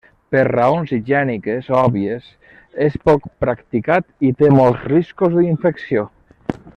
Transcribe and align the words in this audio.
Per 0.35 0.43
raons 0.51 0.93
higièniques 0.95 1.69
òbvies, 1.81 2.31
és 2.87 2.97
poc 3.09 3.29
practicat 3.47 4.09
i 4.31 4.35
té 4.43 4.53
molts 4.61 4.89
riscos 4.97 5.37
d'infecció. 5.41 6.09